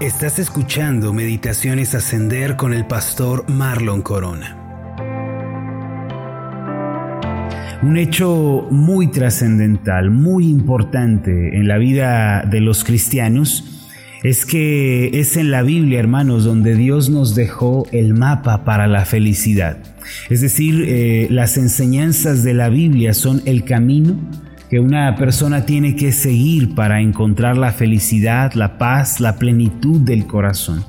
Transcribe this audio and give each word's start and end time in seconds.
Estás 0.00 0.38
escuchando 0.38 1.14
Meditaciones 1.14 1.94
Ascender 1.94 2.56
con 2.56 2.74
el 2.74 2.86
pastor 2.86 3.48
Marlon 3.48 4.02
Corona. 4.02 4.54
Un 7.82 7.96
hecho 7.96 8.68
muy 8.70 9.10
trascendental, 9.10 10.10
muy 10.10 10.48
importante 10.48 11.56
en 11.56 11.66
la 11.66 11.78
vida 11.78 12.42
de 12.42 12.60
los 12.60 12.84
cristianos 12.84 13.64
es 14.22 14.44
que 14.44 15.18
es 15.18 15.38
en 15.38 15.50
la 15.50 15.62
Biblia, 15.62 15.98
hermanos, 15.98 16.44
donde 16.44 16.74
Dios 16.74 17.08
nos 17.08 17.34
dejó 17.34 17.86
el 17.90 18.12
mapa 18.12 18.66
para 18.66 18.86
la 18.88 19.06
felicidad. 19.06 19.78
Es 20.28 20.42
decir, 20.42 20.84
eh, 20.86 21.26
las 21.30 21.56
enseñanzas 21.56 22.42
de 22.44 22.52
la 22.52 22.68
Biblia 22.68 23.14
son 23.14 23.40
el 23.46 23.64
camino 23.64 24.14
que 24.68 24.80
una 24.80 25.14
persona 25.16 25.64
tiene 25.64 25.94
que 25.94 26.12
seguir 26.12 26.74
para 26.74 27.00
encontrar 27.00 27.56
la 27.56 27.72
felicidad, 27.72 28.52
la 28.54 28.78
paz, 28.78 29.20
la 29.20 29.36
plenitud 29.36 30.00
del 30.00 30.26
corazón. 30.26 30.84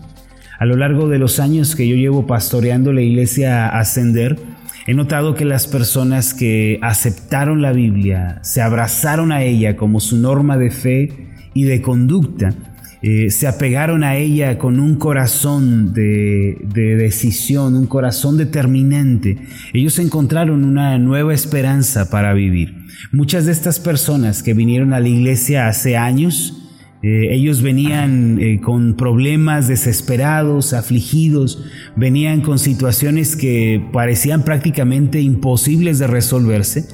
A 0.59 0.65
lo 0.65 0.75
largo 0.75 1.07
de 1.07 1.19
los 1.19 1.39
años 1.39 1.75
que 1.75 1.87
yo 1.87 1.95
llevo 1.95 2.25
pastoreando 2.25 2.91
la 2.91 3.01
iglesia 3.01 3.67
Ascender, 3.67 4.39
he 4.87 4.93
notado 4.95 5.35
que 5.35 5.45
las 5.45 5.67
personas 5.67 6.33
que 6.33 6.79
aceptaron 6.81 7.61
la 7.61 7.73
Biblia, 7.73 8.39
se 8.41 8.61
abrazaron 8.61 9.31
a 9.31 9.43
ella 9.43 9.75
como 9.75 9.99
su 9.99 10.17
norma 10.17 10.57
de 10.57 10.71
fe 10.71 11.27
y 11.53 11.63
de 11.63 11.81
conducta, 11.81 12.53
eh, 13.01 13.29
se 13.29 13.45
apegaron 13.45 14.03
a 14.03 14.15
ella 14.15 14.57
con 14.57 14.79
un 14.79 14.95
corazón 14.95 15.93
de, 15.93 16.57
de, 16.63 16.95
decisión, 16.95 17.75
un 17.75 17.85
corazón 17.85 18.37
determinante. 18.37 19.37
Ellos 19.73 19.99
encontraron 19.99 20.63
una 20.63 20.97
nueva 20.97 21.33
esperanza 21.33 22.09
para 22.09 22.33
vivir. 22.33 22.75
Muchas 23.11 23.45
de 23.45 23.51
estas 23.51 23.79
personas 23.79 24.41
que 24.41 24.55
vinieron 24.55 24.93
a 24.93 24.99
la 24.99 25.09
iglesia 25.09 25.67
hace 25.67 25.95
años, 25.95 26.67
eh, 27.03 27.35
ellos 27.35 27.61
venían 27.61 28.39
eh, 28.41 28.59
con 28.61 28.95
problemas 28.95 29.67
desesperados, 29.67 30.73
afligidos, 30.73 31.63
venían 31.95 32.41
con 32.41 32.57
situaciones 32.57 33.35
que 33.35 33.79
parecían 33.93 34.43
prácticamente 34.43 35.21
imposibles 35.21 35.99
de 35.99 36.07
resolverse 36.07 36.87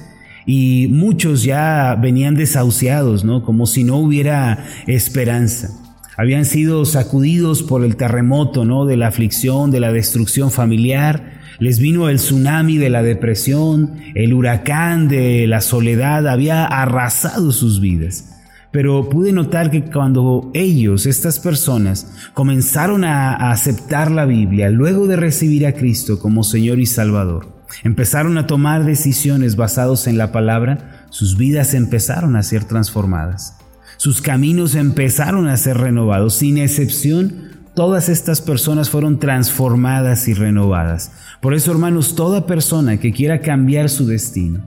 y 0.46 0.90
muchos 0.92 1.44
ya 1.44 1.98
venían 2.02 2.36
desahuciados, 2.36 3.24
¿no? 3.24 3.46
Como 3.46 3.66
si 3.66 3.86
no 3.86 3.96
hubiera 4.00 4.66
esperanza 4.86 5.83
habían 6.18 6.46
sido 6.46 6.86
sacudidos 6.86 7.64
por 7.64 7.84
el 7.84 7.96
terremoto, 7.96 8.66
¿no? 8.66 8.86
De 8.86 8.98
la 8.98 9.08
aflicción, 9.08 9.72
de 9.72 9.80
la 9.80 9.92
destrucción 9.92 10.52
familiar. 10.52 11.42
Les 11.60 11.80
vino 11.80 12.10
el 12.10 12.18
tsunami 12.18 12.78
de 12.78 12.90
la 12.90 13.04
depresión, 13.04 13.96
el 14.16 14.34
huracán 14.34 15.08
de 15.08 15.48
la 15.48 15.62
soledad 15.62 16.28
había 16.28 16.66
arrasado 16.66 17.52
sus 17.52 17.80
vidas. 17.80 18.30
Pero 18.72 19.08
pude 19.08 19.32
notar 19.32 19.70
que 19.70 19.86
cuando 19.86 20.50
ellos, 20.56 21.06
estas 21.06 21.40
personas, 21.40 22.12
comenzaron 22.34 23.04
a 23.04 23.52
aceptar 23.52 24.10
la 24.10 24.26
Biblia, 24.26 24.72
luego 24.72 25.06
de 25.06 25.16
recibir 25.16 25.68
a 25.68 25.74
Cristo 25.74 26.18
como 26.18 26.44
Señor 26.44 26.80
y 26.80 26.88
Salvador, 26.88 27.54
empezaron 27.84 28.38
a 28.40 28.48
tomar 28.48 28.84
decisiones 28.84 29.56
basadas 29.56 30.08
en 30.08 30.18
la 30.18 30.32
palabra, 30.32 31.06
sus 31.12 31.38
vidas 31.38 31.76
empezaron 31.76 32.36
a 32.36 32.42
ser 32.42 32.64
transformadas. 32.66 33.58
Sus 34.04 34.22
caminos 34.22 34.76
empezaron 34.76 35.48
a 35.48 35.56
ser 35.56 35.78
renovados. 35.78 36.34
Sin 36.36 36.58
excepción, 36.58 37.54
todas 37.74 38.10
estas 38.10 38.42
personas 38.42 38.90
fueron 38.90 39.18
transformadas 39.18 40.28
y 40.28 40.34
renovadas. 40.34 41.14
Por 41.40 41.54
eso, 41.54 41.72
hermanos, 41.72 42.14
toda 42.14 42.46
persona 42.46 42.98
que 42.98 43.14
quiera 43.14 43.40
cambiar 43.40 43.88
su 43.88 44.06
destino, 44.06 44.60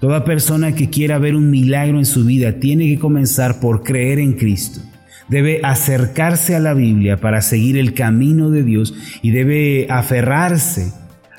toda 0.00 0.24
persona 0.24 0.74
que 0.74 0.90
quiera 0.90 1.18
ver 1.18 1.36
un 1.36 1.48
milagro 1.48 1.98
en 1.98 2.06
su 2.06 2.24
vida, 2.24 2.54
tiene 2.58 2.88
que 2.88 2.98
comenzar 2.98 3.60
por 3.60 3.84
creer 3.84 4.18
en 4.18 4.32
Cristo. 4.32 4.80
Debe 5.28 5.60
acercarse 5.62 6.56
a 6.56 6.58
la 6.58 6.74
Biblia 6.74 7.18
para 7.18 7.40
seguir 7.40 7.76
el 7.76 7.94
camino 7.94 8.50
de 8.50 8.64
Dios 8.64 8.94
y 9.22 9.30
debe 9.30 9.86
aferrarse 9.90 10.92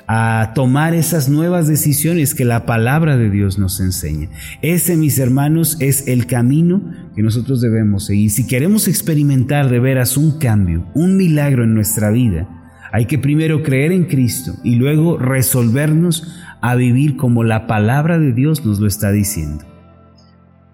a 0.06 0.52
tomar 0.54 0.94
esas 0.94 1.28
nuevas 1.28 1.66
decisiones 1.66 2.34
que 2.34 2.44
la 2.44 2.66
palabra 2.66 3.16
de 3.16 3.30
Dios 3.30 3.58
nos 3.58 3.80
enseña. 3.80 4.28
Ese, 4.62 4.96
mis 4.96 5.18
hermanos, 5.18 5.76
es 5.80 6.08
el 6.08 6.26
camino 6.26 6.82
que 7.14 7.22
nosotros 7.22 7.60
debemos 7.60 8.06
seguir. 8.06 8.30
Si 8.30 8.46
queremos 8.46 8.88
experimentar 8.88 9.70
de 9.70 9.80
veras 9.80 10.16
un 10.16 10.38
cambio, 10.38 10.86
un 10.94 11.16
milagro 11.16 11.64
en 11.64 11.74
nuestra 11.74 12.10
vida, 12.10 12.48
hay 12.92 13.06
que 13.06 13.18
primero 13.18 13.62
creer 13.62 13.92
en 13.92 14.04
Cristo 14.04 14.54
y 14.62 14.76
luego 14.76 15.18
resolvernos 15.18 16.34
a 16.60 16.76
vivir 16.76 17.16
como 17.16 17.42
la 17.42 17.66
palabra 17.66 18.18
de 18.18 18.32
Dios 18.32 18.64
nos 18.64 18.78
lo 18.80 18.86
está 18.86 19.10
diciendo. 19.10 19.64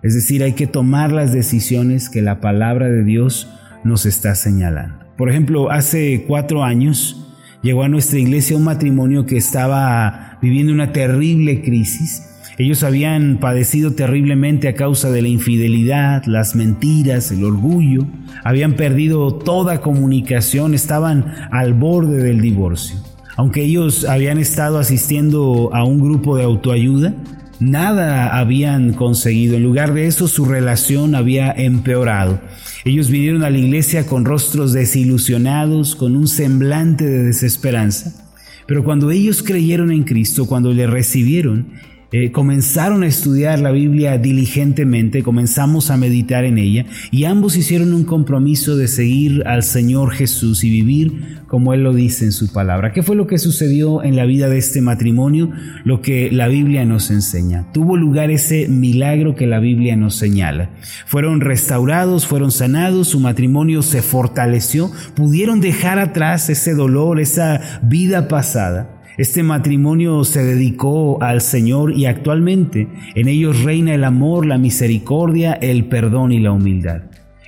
Es 0.02 0.14
decir, 0.14 0.42
hay 0.42 0.54
que 0.54 0.66
tomar 0.66 1.12
las 1.12 1.32
decisiones 1.32 2.08
que 2.08 2.22
la 2.22 2.40
palabra 2.40 2.88
de 2.88 3.04
Dios 3.04 3.48
nos 3.84 4.06
está 4.06 4.34
señalando. 4.34 5.04
Por 5.16 5.30
ejemplo, 5.30 5.70
hace 5.70 6.24
cuatro 6.26 6.64
años, 6.64 7.29
llegó 7.62 7.82
a 7.82 7.88
nuestra 7.88 8.18
iglesia 8.18 8.56
un 8.56 8.64
matrimonio 8.64 9.26
que 9.26 9.36
estaba 9.36 10.38
viviendo 10.40 10.72
una 10.72 10.92
terrible 10.92 11.62
crisis. 11.62 12.26
Ellos 12.58 12.82
habían 12.82 13.38
padecido 13.38 13.92
terriblemente 13.92 14.68
a 14.68 14.74
causa 14.74 15.10
de 15.10 15.22
la 15.22 15.28
infidelidad, 15.28 16.24
las 16.26 16.54
mentiras, 16.54 17.32
el 17.32 17.44
orgullo, 17.44 18.06
habían 18.44 18.74
perdido 18.74 19.34
toda 19.34 19.80
comunicación, 19.80 20.74
estaban 20.74 21.32
al 21.50 21.72
borde 21.72 22.22
del 22.22 22.40
divorcio. 22.40 22.96
Aunque 23.36 23.62
ellos 23.64 24.04
habían 24.04 24.38
estado 24.38 24.78
asistiendo 24.78 25.70
a 25.72 25.84
un 25.84 26.00
grupo 26.00 26.36
de 26.36 26.44
autoayuda, 26.44 27.14
nada 27.60 28.38
habían 28.38 28.92
conseguido. 28.94 29.56
En 29.56 29.62
lugar 29.62 29.94
de 29.94 30.06
eso, 30.06 30.26
su 30.26 30.44
relación 30.44 31.14
había 31.14 31.52
empeorado. 31.52 32.40
Ellos 32.84 33.10
vinieron 33.10 33.44
a 33.44 33.50
la 33.50 33.58
iglesia 33.58 34.06
con 34.06 34.24
rostros 34.24 34.72
desilusionados, 34.72 35.94
con 35.94 36.16
un 36.16 36.26
semblante 36.26 37.06
de 37.06 37.24
desesperanza. 37.24 38.26
Pero 38.66 38.84
cuando 38.84 39.10
ellos 39.10 39.42
creyeron 39.42 39.90
en 39.90 40.04
Cristo, 40.04 40.46
cuando 40.46 40.72
le 40.72 40.86
recibieron, 40.86 41.66
eh, 42.12 42.32
comenzaron 42.32 43.04
a 43.04 43.06
estudiar 43.06 43.60
la 43.60 43.70
Biblia 43.70 44.18
diligentemente, 44.18 45.22
comenzamos 45.22 45.90
a 45.90 45.96
meditar 45.96 46.44
en 46.44 46.58
ella 46.58 46.86
y 47.12 47.24
ambos 47.24 47.56
hicieron 47.56 47.94
un 47.94 48.02
compromiso 48.04 48.76
de 48.76 48.88
seguir 48.88 49.44
al 49.46 49.62
Señor 49.62 50.10
Jesús 50.10 50.64
y 50.64 50.70
vivir 50.70 51.40
como 51.46 51.72
Él 51.72 51.84
lo 51.84 51.94
dice 51.94 52.24
en 52.24 52.32
su 52.32 52.52
palabra. 52.52 52.92
¿Qué 52.92 53.04
fue 53.04 53.14
lo 53.14 53.28
que 53.28 53.38
sucedió 53.38 54.02
en 54.02 54.16
la 54.16 54.24
vida 54.24 54.48
de 54.48 54.58
este 54.58 54.80
matrimonio? 54.80 55.50
Lo 55.84 56.02
que 56.02 56.30
la 56.32 56.48
Biblia 56.48 56.84
nos 56.84 57.10
enseña. 57.10 57.70
Tuvo 57.72 57.96
lugar 57.96 58.30
ese 58.30 58.68
milagro 58.68 59.36
que 59.36 59.46
la 59.46 59.60
Biblia 59.60 59.96
nos 59.96 60.16
señala. 60.16 60.70
Fueron 61.06 61.40
restaurados, 61.40 62.26
fueron 62.26 62.50
sanados, 62.50 63.08
su 63.08 63.20
matrimonio 63.20 63.82
se 63.82 64.02
fortaleció, 64.02 64.90
pudieron 65.14 65.60
dejar 65.60 65.98
atrás 65.98 66.50
ese 66.50 66.74
dolor, 66.74 67.20
esa 67.20 67.80
vida 67.82 68.26
pasada 68.28 68.99
este 69.20 69.42
matrimonio 69.42 70.24
se 70.24 70.42
dedicó 70.42 71.22
al 71.22 71.42
Señor 71.42 71.92
y 71.92 72.06
actualmente 72.06 72.88
en 73.14 73.28
ellos 73.28 73.62
reina 73.64 73.94
el 73.94 74.04
amor, 74.04 74.46
la 74.46 74.56
misericordia, 74.56 75.52
el 75.52 75.84
perdón 75.84 76.32
y 76.32 76.40
la 76.40 76.52
humildad. 76.52 77.02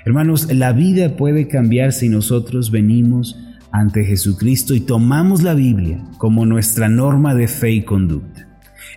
Hermanos, 0.04 0.52
la 0.52 0.72
vida 0.72 1.16
puede 1.16 1.48
cambiar 1.48 1.94
si 1.94 2.10
nosotros 2.10 2.70
venimos 2.70 3.38
ante 3.70 4.04
Jesucristo 4.04 4.74
y 4.74 4.80
tomamos 4.80 5.42
la 5.42 5.54
Biblia 5.54 6.04
como 6.18 6.44
nuestra 6.44 6.90
norma 6.90 7.34
de 7.34 7.48
fe 7.48 7.70
y 7.70 7.84
conducta. 7.84 8.46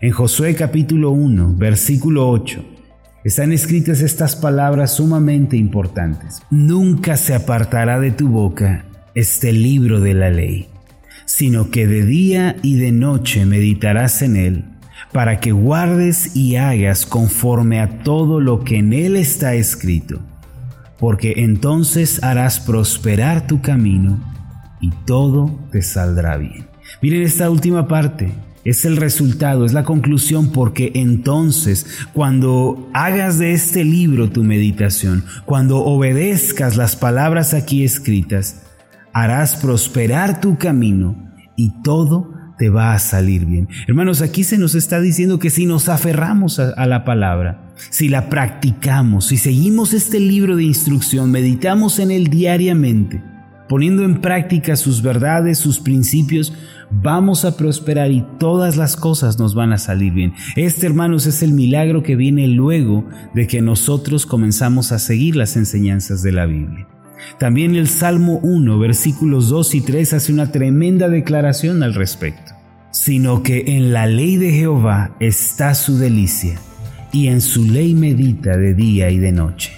En 0.02 0.12
Josué 0.12 0.54
capítulo 0.54 1.12
1, 1.12 1.56
versículo 1.56 2.30
8, 2.30 2.62
están 3.24 3.54
escritas 3.54 4.02
estas 4.02 4.36
palabras 4.36 4.98
sumamente 4.98 5.56
importantes. 5.56 6.42
Nunca 6.52 7.16
se 7.16 7.36
apartará 7.36 8.02
de 8.02 8.12
tu 8.12 8.28
boca 8.28 8.84
este 9.14 9.54
libro 9.54 10.02
de 10.02 10.14
la 10.14 10.30
ley 10.30 10.75
sino 11.26 11.70
que 11.72 11.88
de 11.88 12.06
día 12.06 12.56
y 12.62 12.76
de 12.76 12.92
noche 12.92 13.46
meditarás 13.46 14.22
en 14.22 14.36
él, 14.36 14.66
para 15.12 15.40
que 15.40 15.52
guardes 15.52 16.36
y 16.36 16.56
hagas 16.56 17.06
conforme 17.06 17.80
a 17.80 18.00
todo 18.04 18.40
lo 18.40 18.64
que 18.64 18.78
en 18.78 18.94
él 18.94 19.16
está 19.16 19.56
escrito, 19.56 20.20
porque 21.00 21.34
entonces 21.38 22.24
harás 22.24 22.60
prosperar 22.60 23.48
tu 23.48 23.62
camino 23.62 24.20
y 24.82 24.92
todo 25.06 25.68
te 25.72 25.82
saldrá 25.82 26.38
bien. 26.38 26.68
Miren 27.02 27.24
esta 27.24 27.50
última 27.50 27.88
parte, 27.88 28.32
es 28.66 28.84
el 28.84 28.98
resultado, 28.98 29.66
es 29.66 29.74
la 29.74 29.84
conclusión, 29.84 30.52
porque 30.52 30.92
entonces 30.96 31.86
cuando 32.14 32.90
hagas 32.94 33.38
de 33.38 33.54
este 33.54 33.84
libro 33.84 34.30
tu 34.30 34.44
meditación, 34.44 35.24
cuando 35.46 35.78
obedezcas 35.78 36.76
las 36.76 36.96
palabras 36.96 37.54
aquí 37.54 37.84
escritas, 37.84 38.65
harás 39.16 39.56
prosperar 39.56 40.42
tu 40.42 40.58
camino 40.58 41.16
y 41.56 41.72
todo 41.84 42.34
te 42.58 42.70
va 42.70 42.94
a 42.94 43.00
salir 43.00 43.46
bien. 43.46 43.70
Hermanos, 43.88 44.22
aquí 44.22 44.44
se 44.44 44.58
nos 44.58 44.76
está 44.76 45.00
diciendo 45.00 45.40
que 45.40 45.50
si 45.50 45.66
nos 45.66 45.88
aferramos 45.88 46.60
a, 46.60 46.86
la 46.86 47.06
palabra, 47.06 47.74
si 47.90 48.10
la 48.10 48.28
practicamos, 48.30 49.28
si 49.28 49.38
seguimos 49.38 49.94
este 49.94 50.20
libro 50.20 50.58
de 50.58 50.66
instrucción, 50.66 51.32
meditamos 51.32 52.00
en 52.00 52.12
él 52.12 52.28
diariamente, 52.28 53.24
poniendo 53.70 54.04
en 54.04 54.20
práctica 54.20 54.76
sus 54.76 55.02
verdades, 55.02 55.60
sus 55.60 55.80
principios, 55.80 56.54
vamos 56.92 57.46
a 57.46 57.56
prosperar 57.56 58.12
y 58.12 58.26
todas 58.38 58.76
las 58.76 58.98
cosas 58.98 59.40
nos 59.40 59.56
van 59.56 59.72
a 59.72 59.78
salir 59.78 60.12
bien. 60.12 60.34
Este, 60.58 60.88
hermanos, 60.88 61.26
es 61.26 61.42
el 61.42 61.54
milagro 61.54 62.04
que 62.04 62.18
viene 62.18 62.50
luego 62.50 63.08
de 63.34 63.48
que 63.48 63.62
nosotros 63.62 64.26
comenzamos 64.26 64.92
a 64.92 65.00
seguir 65.00 65.38
las 65.38 65.56
enseñanzas 65.56 66.22
de 66.22 66.34
la 66.34 66.46
Biblia. 66.46 66.86
También 67.40 67.76
el 67.76 67.88
Salmo 67.88 68.40
1, 68.44 68.80
versículos 68.80 69.50
2 69.50 69.76
y 69.76 69.82
3 69.82 70.14
hace 70.14 70.34
una 70.34 70.52
tremenda 70.52 71.10
declaración 71.10 71.84
al 71.84 71.94
respecto. 71.94 72.54
Sino 72.92 73.44
que 73.44 73.76
en 73.76 73.92
la 73.92 74.08
ley 74.08 74.38
de 74.38 74.52
Jehová 74.52 75.16
está 75.20 75.76
su 75.76 75.98
delicia, 75.98 76.60
y 77.12 77.28
en 77.28 77.42
su 77.42 77.66
ley 77.66 77.94
medita 77.94 78.58
de 78.58 78.74
día 78.74 79.10
y 79.10 79.18
de 79.18 79.32
noche. 79.32 79.74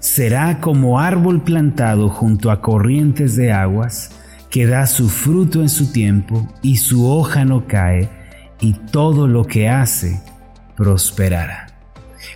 Será 0.00 0.60
como 0.60 1.00
árbol 1.00 1.42
plantado 1.42 2.08
junto 2.08 2.50
a 2.50 2.60
corrientes 2.60 3.36
de 3.36 3.52
aguas, 3.52 4.10
que 4.50 4.66
da 4.66 4.86
su 4.86 5.08
fruto 5.08 5.62
en 5.62 5.68
su 5.68 5.92
tiempo, 5.92 6.48
y 6.62 6.76
su 6.76 7.08
hoja 7.08 7.44
no 7.44 7.66
cae, 7.66 8.08
y 8.60 8.74
todo 8.90 9.26
lo 9.26 9.46
que 9.46 9.68
hace 9.68 10.20
prosperará. 10.76 11.63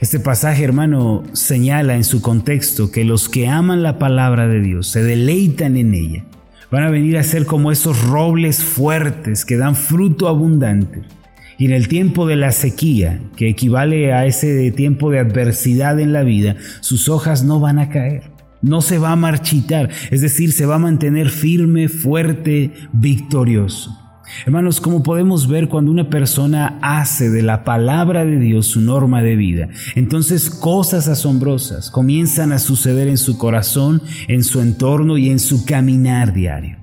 Este 0.00 0.20
pasaje, 0.20 0.62
hermano, 0.62 1.25
señala 1.32 1.96
en 1.96 2.05
su 2.05 2.23
contexto 2.23 2.90
que 2.90 3.05
los 3.05 3.29
que 3.29 3.49
aman 3.49 3.82
la 3.82 3.99
palabra 3.99 4.46
de 4.46 4.61
Dios, 4.61 4.88
se 4.88 5.02
deleitan 5.02 5.76
en 5.76 5.94
ella, 5.94 6.25
van 6.70 6.85
a 6.85 6.90
venir 6.90 7.19
a 7.19 7.23
ser 7.23 7.46
como 7.46 7.73
esos 7.73 8.02
robles 8.05 8.62
fuertes 8.62 9.44
que 9.44 9.56
dan 9.56 9.75
fruto 9.75 10.29
abundante. 10.29 11.02
Y 11.58 11.67
en 11.67 11.73
el 11.73 11.88
tiempo 11.88 12.26
de 12.26 12.37
la 12.37 12.52
sequía, 12.52 13.20
que 13.37 13.49
equivale 13.49 14.12
a 14.12 14.26
ese 14.26 14.70
tiempo 14.70 15.11
de 15.11 15.19
adversidad 15.19 15.99
en 15.99 16.12
la 16.12 16.23
vida, 16.23 16.55
sus 16.81 17.08
hojas 17.08 17.43
no 17.43 17.58
van 17.58 17.81
a 17.81 17.88
caer, 17.88 18.31
no 18.62 18.81
se 18.81 18.99
va 18.99 19.11
a 19.11 19.17
marchitar, 19.17 19.90
es 20.12 20.20
decir, 20.20 20.52
se 20.52 20.67
va 20.67 20.76
a 20.76 20.81
mantener 20.81 21.31
firme, 21.31 21.88
fuerte, 21.88 22.73
victorioso. 22.93 24.08
Hermanos, 24.45 24.81
como 24.81 25.03
podemos 25.03 25.49
ver 25.49 25.69
cuando 25.69 25.91
una 25.91 26.11
persona 26.11 26.79
hace 26.83 27.31
de 27.31 27.43
la 27.43 27.65
palabra 27.65 28.25
de 28.25 28.39
Dios 28.39 28.67
su 28.67 28.81
norma 28.81 29.23
de 29.23 29.37
vida, 29.37 29.69
entonces 29.95 30.51
cosas 30.51 31.09
asombrosas 31.09 31.91
comienzan 31.91 32.53
a 32.53 32.59
suceder 32.59 33.09
en 33.09 33.19
su 33.19 33.39
corazón, 33.39 34.03
en 34.29 34.45
su 34.45 34.61
entorno 34.61 35.19
y 35.19 35.31
en 35.31 35.39
su 35.39 35.65
caminar 35.65 36.33
diario. 36.33 36.77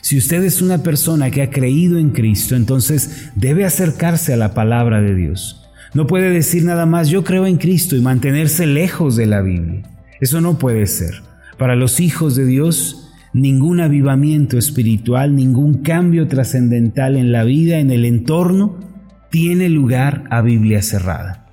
Si 0.00 0.16
usted 0.16 0.44
es 0.44 0.62
una 0.62 0.82
persona 0.82 1.30
que 1.30 1.42
ha 1.42 1.50
creído 1.50 1.98
en 1.98 2.10
Cristo, 2.10 2.54
entonces 2.54 3.30
debe 3.34 3.64
acercarse 3.64 4.32
a 4.32 4.36
la 4.36 4.54
palabra 4.54 5.00
de 5.00 5.14
Dios. 5.14 5.68
No 5.94 6.06
puede 6.06 6.30
decir 6.30 6.64
nada 6.64 6.86
más 6.86 7.08
yo 7.08 7.24
creo 7.24 7.46
en 7.46 7.56
Cristo 7.56 7.96
y 7.96 8.00
mantenerse 8.00 8.66
lejos 8.66 9.16
de 9.16 9.26
la 9.26 9.40
Biblia. 9.40 9.82
Eso 10.20 10.40
no 10.40 10.58
puede 10.58 10.86
ser. 10.86 11.22
Para 11.58 11.74
los 11.74 12.00
hijos 12.00 12.36
de 12.36 12.44
Dios, 12.44 13.05
ningún 13.36 13.80
avivamiento 13.80 14.56
espiritual, 14.56 15.36
ningún 15.36 15.82
cambio 15.82 16.26
trascendental 16.26 17.16
en 17.16 17.32
la 17.32 17.44
vida, 17.44 17.78
en 17.80 17.90
el 17.90 18.06
entorno, 18.06 18.78
tiene 19.30 19.68
lugar 19.68 20.24
a 20.30 20.40
Biblia 20.40 20.80
cerrada. 20.80 21.46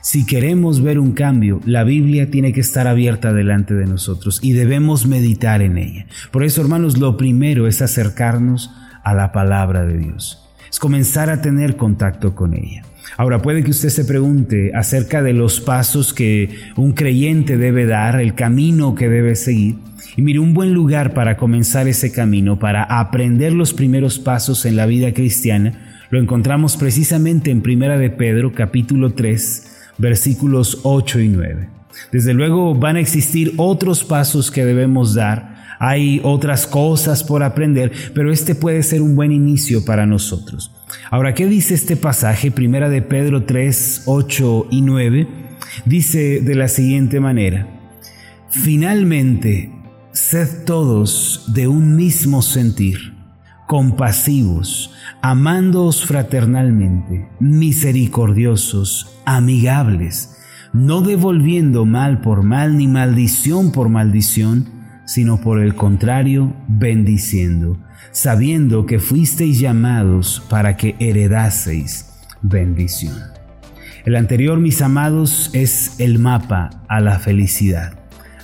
Si 0.00 0.24
queremos 0.24 0.82
ver 0.82 0.98
un 0.98 1.12
cambio, 1.12 1.60
la 1.66 1.84
Biblia 1.84 2.30
tiene 2.30 2.54
que 2.54 2.60
estar 2.60 2.88
abierta 2.88 3.34
delante 3.34 3.74
de 3.74 3.84
nosotros 3.84 4.40
y 4.42 4.52
debemos 4.52 5.06
meditar 5.06 5.60
en 5.60 5.76
ella. 5.76 6.06
Por 6.30 6.44
eso, 6.44 6.62
hermanos, 6.62 6.96
lo 6.96 7.18
primero 7.18 7.68
es 7.68 7.82
acercarnos 7.82 8.70
a 9.04 9.12
la 9.12 9.32
palabra 9.32 9.84
de 9.84 9.98
Dios. 9.98 10.48
Es 10.70 10.78
comenzar 10.78 11.28
a 11.28 11.42
tener 11.42 11.76
contacto 11.76 12.34
con 12.34 12.54
ella. 12.54 12.84
Ahora 13.16 13.42
puede 13.42 13.62
que 13.62 13.70
usted 13.70 13.90
se 13.90 14.04
pregunte 14.04 14.72
acerca 14.74 15.22
de 15.22 15.32
los 15.32 15.60
pasos 15.60 16.14
que 16.14 16.50
un 16.76 16.92
creyente 16.92 17.56
debe 17.56 17.86
dar, 17.86 18.20
el 18.20 18.34
camino 18.34 18.94
que 18.94 19.08
debe 19.08 19.36
seguir. 19.36 19.76
Y 20.16 20.22
mire, 20.22 20.38
un 20.38 20.54
buen 20.54 20.74
lugar 20.74 21.14
para 21.14 21.36
comenzar 21.36 21.88
ese 21.88 22.12
camino, 22.12 22.58
para 22.58 22.82
aprender 22.82 23.52
los 23.52 23.72
primeros 23.72 24.18
pasos 24.18 24.64
en 24.66 24.76
la 24.76 24.86
vida 24.86 25.12
cristiana, 25.12 26.06
lo 26.10 26.18
encontramos 26.18 26.76
precisamente 26.76 27.50
en 27.50 27.62
Primera 27.62 27.96
de 27.96 28.10
Pedro, 28.10 28.52
capítulo 28.52 29.14
3, 29.14 29.94
versículos 29.98 30.80
8 30.82 31.20
y 31.20 31.28
9. 31.28 31.68
Desde 32.10 32.34
luego 32.34 32.74
van 32.74 32.96
a 32.96 33.00
existir 33.00 33.54
otros 33.56 34.04
pasos 34.04 34.50
que 34.50 34.64
debemos 34.64 35.14
dar, 35.14 35.76
hay 35.78 36.20
otras 36.22 36.66
cosas 36.66 37.24
por 37.24 37.42
aprender, 37.42 37.92
pero 38.14 38.30
este 38.30 38.54
puede 38.54 38.82
ser 38.82 39.02
un 39.02 39.16
buen 39.16 39.32
inicio 39.32 39.84
para 39.84 40.06
nosotros. 40.06 40.70
Ahora, 41.10 41.34
¿qué 41.34 41.46
dice 41.46 41.74
este 41.74 41.96
pasaje? 41.96 42.50
Primera 42.50 42.88
de 42.88 43.02
Pedro 43.02 43.44
3, 43.44 44.02
8 44.06 44.66
y 44.70 44.82
9. 44.82 45.28
Dice 45.84 46.40
de 46.40 46.54
la 46.54 46.68
siguiente 46.68 47.20
manera, 47.20 47.66
finalmente, 48.50 49.70
Sed 50.12 50.64
todos 50.66 51.44
de 51.54 51.68
un 51.68 51.96
mismo 51.96 52.42
sentir, 52.42 53.14
compasivos, 53.66 54.92
amándoos 55.22 56.04
fraternalmente, 56.04 57.30
misericordiosos, 57.40 59.18
amigables, 59.24 60.36
no 60.74 61.00
devolviendo 61.00 61.86
mal 61.86 62.20
por 62.20 62.42
mal 62.42 62.76
ni 62.76 62.88
maldición 62.88 63.72
por 63.72 63.88
maldición, 63.88 64.81
sino 65.12 65.38
por 65.42 65.60
el 65.60 65.74
contrario, 65.74 66.56
bendiciendo, 66.68 67.76
sabiendo 68.12 68.86
que 68.86 68.98
fuisteis 68.98 69.60
llamados 69.60 70.42
para 70.48 70.78
que 70.78 70.96
heredaseis 71.00 72.06
bendición. 72.40 73.18
El 74.06 74.16
anterior, 74.16 74.58
mis 74.58 74.80
amados, 74.80 75.50
es 75.52 76.00
el 76.00 76.18
mapa 76.18 76.70
a 76.88 77.00
la 77.00 77.18
felicidad. 77.18 77.92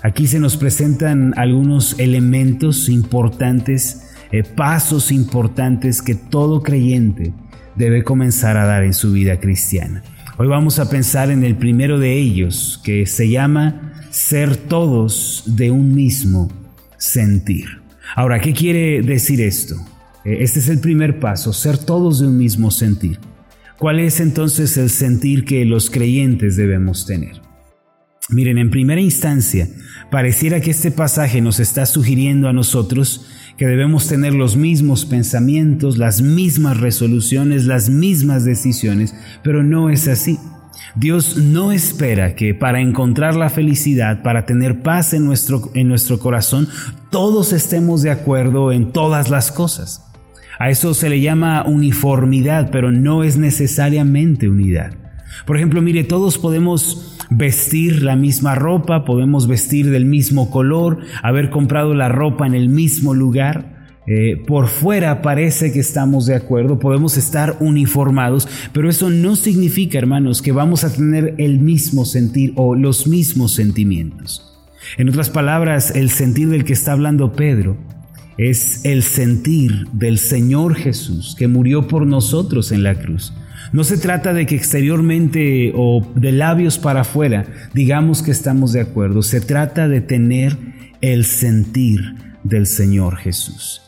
Aquí 0.03 0.27
se 0.27 0.41
nos 0.41 0.59
presentan 0.59 1.33
algunos 1.39 1.99
elementos 1.99 2.91
importantes, 2.91 4.11
eh, 4.31 4.43
pasos 4.43 5.11
importantes 5.11 6.03
que 6.03 6.17
todo 6.17 6.63
creyente 6.63 7.33
debe 7.77 8.05
comenzar 8.05 8.59
a 8.59 8.67
dar 8.67 8.85
en 8.85 8.93
su 8.93 9.13
vida 9.13 9.41
cristiana. 9.41 10.03
Hoy 10.37 10.49
vamos 10.49 10.79
a 10.79 10.91
pensar 10.91 11.31
en 11.31 11.45
el 11.45 11.57
primero 11.57 11.99
de 11.99 12.13
ellos, 12.13 12.79
que 12.85 13.07
se 13.07 13.31
llama 13.31 13.88
ser 14.11 14.57
todos 14.57 15.45
de 15.47 15.71
un 15.71 15.95
mismo 15.95 16.51
sentir. 16.97 17.67
Ahora, 18.17 18.41
¿qué 18.41 18.53
quiere 18.53 19.03
decir 19.03 19.41
esto? 19.41 19.77
Eh, 20.25 20.39
este 20.41 20.61
es 20.61 20.69
el 20.69 20.81
primer 20.81 21.21
paso, 21.21 21.53
ser 21.53 21.79
todos 21.79 22.21
de 22.21 22.27
un 22.27 22.37
mismo 22.37 22.71
sentir. 22.71 23.19
¿Cuál 23.79 24.01
es 24.01 24.21
entonces 24.21 24.77
el 24.77 24.91
sentir 24.91 25.45
que 25.45 25.65
los 25.65 25.91
creyentes 25.91 26.57
debemos 26.57 27.07
tener? 27.07 27.41
Miren, 28.31 28.59
en 28.59 28.71
primera 28.71 29.01
instancia, 29.01 29.69
pareciera 30.11 30.61
que 30.61 30.71
este 30.71 30.91
pasaje 30.91 31.41
nos 31.41 31.61
está 31.61 31.87
sugiriendo 31.87 32.49
a 32.49 32.53
nosotros 32.53 33.27
que 33.57 33.67
debemos 33.67 34.07
tener 34.07 34.35
los 34.35 34.57
mismos 34.57 35.07
pensamientos, 35.07 35.97
las 35.97 36.21
mismas 36.21 36.79
resoluciones, 36.79 37.65
las 37.65 37.89
mismas 37.89 38.45
decisiones, 38.45 39.15
pero 39.43 39.63
no 39.63 39.89
es 39.91 40.09
así. 40.09 40.39
Dios 40.95 41.37
no 41.37 41.73
espera 41.73 42.35
que 42.35 42.55
para 42.55 42.81
encontrar 42.81 43.37
la 43.37 43.51
felicidad, 43.51 44.23
para 44.23 44.47
tener 44.47 44.81
paz 44.83 45.13
en 45.13 45.25
nuestro, 45.25 45.71
en 45.75 45.89
nuestro 45.89 46.19
corazón, 46.19 46.69
todos 47.11 47.53
estemos 47.53 48.03
de 48.03 48.11
acuerdo 48.11 48.73
en 48.73 48.93
todas 48.93 49.31
las 49.31 49.53
cosas. 49.53 50.05
A 50.59 50.71
eso 50.71 50.93
se 50.93 51.09
le 51.09 51.21
llama 51.21 51.65
uniformidad, 51.67 52.71
pero 52.73 52.91
no 52.91 53.23
es 53.23 53.37
necesariamente 53.37 54.49
unidad. 54.49 54.93
Por 55.47 55.57
ejemplo, 55.57 55.81
mire, 55.83 56.05
todos 56.05 56.37
podemos 56.39 57.17
vestir 57.31 58.03
la 58.03 58.17
misma 58.17 58.55
ropa, 58.55 59.05
podemos 59.05 59.47
vestir 59.47 59.91
del 59.91 60.05
mismo 60.05 60.51
color, 60.51 60.99
haber 61.23 61.51
comprado 61.51 61.95
la 61.95 62.09
ropa 62.09 62.47
en 62.47 62.55
el 62.55 62.69
mismo 62.69 63.15
lugar. 63.15 63.78
Eh, 64.11 64.43
por 64.47 64.69
fuera 64.69 65.21
parece 65.21 65.71
que 65.71 65.81
estamos 65.81 66.25
de 66.25 66.35
acuerdo, 66.35 66.79
podemos 66.79 67.19
estar 67.19 67.59
uniformados, 67.61 68.49
pero 68.73 68.89
eso 68.89 69.11
no 69.11 69.37
significa, 69.37 69.99
hermanos, 69.99 70.41
que 70.41 70.51
vamos 70.51 70.83
a 70.83 70.91
tener 70.91 71.35
el 71.37 71.59
mismo 71.61 72.07
sentir 72.07 72.55
o 72.57 72.75
los 72.75 73.07
mismos 73.07 73.53
sentimientos. 73.53 74.59
En 74.97 75.11
otras 75.11 75.29
palabras, 75.29 75.95
el 75.95 76.09
sentir 76.09 76.49
del 76.49 76.65
que 76.65 76.73
está 76.73 76.93
hablando 76.93 77.35
Pedro 77.35 77.77
es 78.39 78.83
el 78.87 79.03
sentir 79.03 79.87
del 79.93 80.17
Señor 80.17 80.75
Jesús 80.75 81.37
que 81.39 81.47
murió 81.47 81.87
por 81.87 82.07
nosotros 82.07 82.73
en 82.73 82.85
la 82.85 82.95
cruz. 82.95 83.35
No 83.73 83.85
se 83.85 83.99
trata 83.99 84.33
de 84.33 84.47
que 84.47 84.55
exteriormente 84.55 85.73
o 85.77 86.07
de 86.15 86.33
labios 86.33 86.79
para 86.79 87.03
afuera 87.03 87.45
digamos 87.75 88.23
que 88.23 88.31
estamos 88.31 88.73
de 88.73 88.81
acuerdo, 88.81 89.23
se 89.23 89.43
trata 89.43 89.87
de 89.87 90.01
tener 90.01 90.57
el 91.03 91.27
sentir 91.27 92.01
del 92.43 92.67
Señor 92.67 93.17
Jesús. 93.17 93.83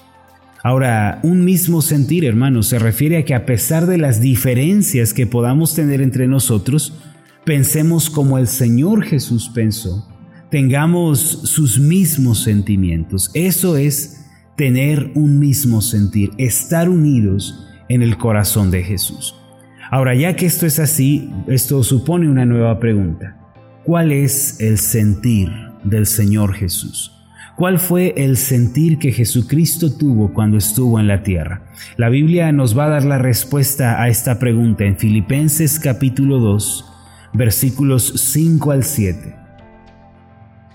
Ahora, 0.63 1.21
un 1.23 1.45
mismo 1.45 1.81
sentir, 1.81 2.25
hermanos, 2.25 2.67
se 2.67 2.79
refiere 2.79 3.19
a 3.19 3.25
que 3.25 3.35
a 3.35 3.47
pesar 3.47 3.87
de 3.87 3.97
las 3.97 4.21
diferencias 4.21 5.15
que 5.15 5.27
podamos 5.27 5.75
tener 5.75 6.03
entre 6.03 6.29
nosotros, 6.29 6.93
pensemos 7.45 8.11
como 8.11 8.37
el 8.37 8.47
Señor 8.47 9.03
Jesús 9.03 9.51
pensó, 9.55 10.07
tengamos 10.51 11.19
sus 11.21 11.79
mismos 11.79 12.43
sentimientos. 12.43 13.31
Eso 13.33 13.79
es 13.79 14.27
tener 14.57 15.13
un 15.15 15.39
mismo 15.39 15.81
sentir, 15.81 16.31
estar 16.37 16.91
unidos 16.91 17.67
en 17.89 18.03
el 18.03 18.19
corazón 18.19 18.71
de 18.71 18.83
Jesús. 18.83 19.35
Ahora, 19.91 20.15
ya 20.15 20.37
que 20.37 20.45
esto 20.45 20.67
es 20.67 20.79
así, 20.79 21.31
esto 21.49 21.83
supone 21.83 22.29
una 22.29 22.45
nueva 22.45 22.79
pregunta. 22.79 23.39
¿Cuál 23.85 24.13
es 24.13 24.61
el 24.61 24.77
sentir 24.77 25.51
del 25.83 26.07
Señor 26.07 26.53
Jesús? 26.53 27.20
¿Cuál 27.61 27.79
fue 27.79 28.15
el 28.17 28.39
sentir 28.39 28.99
que 28.99 29.13
Jesucristo 29.13 29.93
tuvo 29.93 30.33
cuando 30.33 30.57
estuvo 30.57 30.99
en 30.99 31.07
la 31.07 31.23
tierra? 31.23 31.67
La 31.99 32.09
Biblia 32.09 32.53
nos 32.53 32.77
va 32.77 32.87
a 32.87 32.89
dar 32.89 33.05
la 33.05 33.19
respuesta 33.19 34.03
a 34.03 34.09
esta 34.09 34.39
pregunta 34.39 34.85
en 34.85 34.97
Filipenses 34.97 35.79
capítulo 35.79 36.39
2, 36.39 36.87
versículos 37.35 38.15
5 38.17 38.71
al 38.71 38.83
7. 38.83 39.37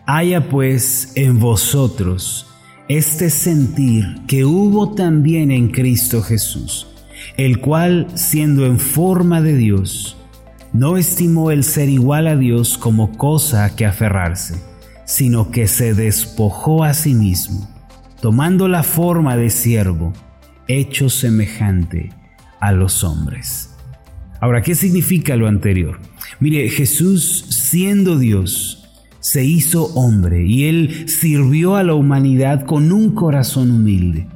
Haya 0.05 0.47
pues 0.47 1.13
en 1.15 1.39
vosotros 1.39 2.45
este 2.87 3.31
sentir 3.31 4.21
que 4.27 4.45
hubo 4.45 4.93
también 4.93 5.49
en 5.49 5.69
Cristo 5.69 6.21
Jesús, 6.21 6.85
el 7.35 7.61
cual, 7.61 8.09
siendo 8.13 8.67
en 8.67 8.77
forma 8.77 9.41
de 9.41 9.57
Dios, 9.57 10.17
no 10.71 10.97
estimó 10.97 11.49
el 11.49 11.63
ser 11.63 11.89
igual 11.89 12.27
a 12.27 12.35
Dios 12.35 12.77
como 12.77 13.17
cosa 13.17 13.75
que 13.75 13.87
aferrarse, 13.87 14.74
sino 15.05 15.51
que 15.51 15.67
se 15.67 15.93
despojó 15.93 16.83
a 16.83 16.93
sí 16.93 17.13
mismo, 17.13 17.69
tomando 18.21 18.67
la 18.67 18.83
forma 18.83 19.37
de 19.37 19.49
siervo, 19.49 20.13
hecho 20.67 21.09
semejante 21.09 22.11
a 22.59 22.71
los 22.71 23.03
hombres. 23.03 23.69
Ahora, 24.41 24.61
¿qué 24.61 24.75
significa 24.75 25.35
lo 25.35 25.47
anterior? 25.47 25.99
Mire, 26.39 26.67
Jesús 26.69 27.45
siendo 27.49 28.17
Dios, 28.17 28.85
se 29.19 29.43
hizo 29.43 29.85
hombre 29.95 30.45
y 30.45 30.65
Él 30.65 31.09
sirvió 31.09 31.75
a 31.75 31.83
la 31.83 31.95
humanidad 31.95 32.65
con 32.65 32.91
un 32.91 33.15
corazón 33.15 33.71
humilde. 33.71 34.27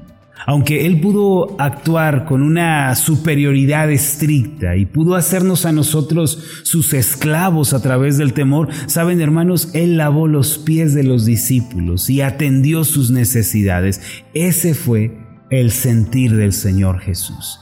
Aunque 0.46 0.86
Él 0.86 1.01
pudo 1.01 1.60
actuar 1.60 2.25
con 2.25 2.41
una 2.41 2.96
superioridad 2.96 3.91
estricta 3.91 4.75
y 4.77 4.86
pudo 4.86 5.15
hacernos 5.15 5.65
a 5.65 5.72
nosotros 5.72 6.62
sus 6.63 6.93
esclavos 6.93 7.74
a 7.74 7.81
través 7.81 8.17
del 8.17 8.34
temor, 8.34 8.69
saben 8.88 9.22
hermanos, 9.22 9.69
Él 9.74 9.98
lavó 9.98 10.27
los 10.27 10.58
pies 10.58 10.93
de 10.93 11.03
los 11.03 11.25
discípulos 11.25 12.10
y 12.10 12.22
atendió 12.22 12.84
sus 12.84 13.12
necesidades. 13.12 14.01
Ese 14.34 14.74
fue 14.74 15.17
el 15.50 15.72
sentir 15.72 16.36
del 16.36 16.53
Señor 16.53 17.00
Jesús. 17.00 17.60